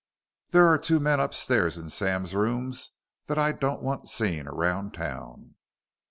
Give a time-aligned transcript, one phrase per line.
[0.49, 5.53] "There are two men upstairs in Sam's rooms that I don't want seen around town.